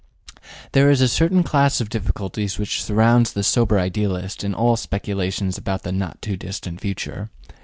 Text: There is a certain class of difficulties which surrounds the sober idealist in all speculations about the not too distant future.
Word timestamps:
There 0.71 0.89
is 0.89 0.99
a 0.99 1.07
certain 1.07 1.43
class 1.43 1.79
of 1.79 1.89
difficulties 1.91 2.57
which 2.57 2.81
surrounds 2.81 3.33
the 3.33 3.43
sober 3.43 3.77
idealist 3.77 4.43
in 4.43 4.55
all 4.55 4.75
speculations 4.75 5.59
about 5.59 5.83
the 5.83 5.91
not 5.91 6.23
too 6.23 6.37
distant 6.37 6.81
future. 6.81 7.29